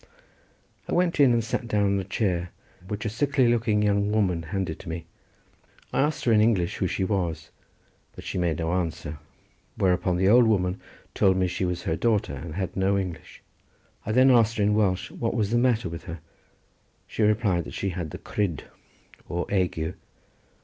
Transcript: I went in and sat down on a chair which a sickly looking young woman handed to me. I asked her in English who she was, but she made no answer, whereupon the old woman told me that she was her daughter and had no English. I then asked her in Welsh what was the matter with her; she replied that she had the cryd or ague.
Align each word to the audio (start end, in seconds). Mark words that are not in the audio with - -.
I 0.87 0.93
went 0.93 1.19
in 1.19 1.31
and 1.31 1.43
sat 1.43 1.67
down 1.67 1.85
on 1.93 1.99
a 1.99 2.03
chair 2.03 2.49
which 2.87 3.05
a 3.05 3.07
sickly 3.09 3.47
looking 3.47 3.83
young 3.83 4.11
woman 4.11 4.41
handed 4.41 4.79
to 4.79 4.89
me. 4.89 5.05
I 5.93 6.01
asked 6.01 6.25
her 6.25 6.31
in 6.33 6.41
English 6.41 6.77
who 6.77 6.87
she 6.87 7.03
was, 7.03 7.51
but 8.15 8.23
she 8.23 8.39
made 8.39 8.57
no 8.57 8.71
answer, 8.73 9.19
whereupon 9.77 10.17
the 10.17 10.27
old 10.27 10.47
woman 10.47 10.81
told 11.13 11.37
me 11.37 11.45
that 11.45 11.49
she 11.53 11.65
was 11.65 11.83
her 11.83 11.95
daughter 11.95 12.33
and 12.33 12.55
had 12.55 12.75
no 12.75 12.97
English. 12.97 13.43
I 14.03 14.11
then 14.11 14.31
asked 14.31 14.57
her 14.57 14.63
in 14.63 14.73
Welsh 14.73 15.11
what 15.11 15.35
was 15.35 15.51
the 15.51 15.59
matter 15.59 15.87
with 15.87 16.05
her; 16.05 16.19
she 17.05 17.21
replied 17.21 17.65
that 17.65 17.75
she 17.75 17.89
had 17.89 18.09
the 18.09 18.17
cryd 18.17 18.63
or 19.29 19.45
ague. 19.53 19.93